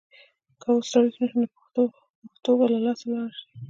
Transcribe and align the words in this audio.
که 0.61 0.67
اوس 0.73 0.89
راویښ 0.93 1.15
نه 1.21 1.27
شو 1.31 1.37
نو 1.79 1.87
پښتو 1.93 2.51
به 2.57 2.65
له 2.73 2.79
لاسه 2.85 3.05
لاړه 3.11 3.31
شي. 3.37 3.45